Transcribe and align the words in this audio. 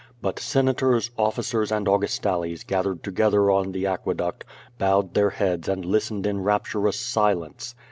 But 0.19 0.39
senators, 0.39 1.11
oflicers, 1.15 1.71
and 1.71 1.87
Au 1.87 1.99
gustales 1.99 2.65
gathered 2.65 3.03
together 3.03 3.51
on 3.51 3.71
the 3.71 3.85
aqueduct, 3.85 4.43
bowed 4.79 5.13
their 5.13 5.29
heads 5.29 5.69
and 5.69 5.85
listened 5.85 6.25
in 6.25 6.41
rapturous 6.41 6.99
silence. 6.99 7.75